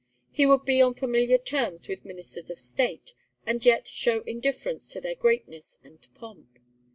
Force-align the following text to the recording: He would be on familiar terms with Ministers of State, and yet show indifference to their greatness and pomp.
He 0.31 0.47
would 0.47 0.65
be 0.65 0.81
on 0.81 0.95
familiar 0.95 1.37
terms 1.37 1.87
with 1.87 2.05
Ministers 2.05 2.49
of 2.49 2.57
State, 2.57 3.13
and 3.45 3.63
yet 3.63 3.85
show 3.85 4.21
indifference 4.23 4.87
to 4.93 4.99
their 4.99 5.13
greatness 5.13 5.77
and 5.83 6.07
pomp. 6.15 6.57